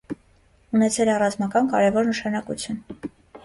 [0.77, 2.85] Ունեցել է ռազմական կարևոր նշանակություն։